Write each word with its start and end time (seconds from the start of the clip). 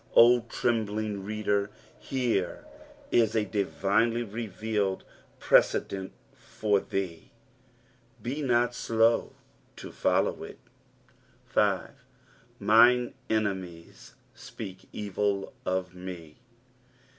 O 0.15 0.39
trembling 0.49 1.23
reader, 1.23 1.69
here 1.99 2.65
is» 3.11 3.33
divinely 3.51 4.23
revealed 4.23 5.03
precedent 5.37 6.11
for 6.33 6.79
thee, 6.79 7.31
be 8.19 8.41
not 8.41 8.71
alow 8.89 9.33
to 9.75 9.91
follow 9.91 10.43
it. 10.43 10.57
G." 11.53 11.61
Mine 12.59 13.13
enemien 13.29 14.13
tpenk 14.35 14.85
evil 14.91 15.53
of 15.67 15.93
me." 15.93 16.39